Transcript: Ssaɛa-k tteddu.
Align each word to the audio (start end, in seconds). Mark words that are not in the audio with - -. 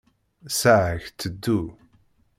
Ssaɛa-k 0.49 1.03
tteddu. 1.09 1.61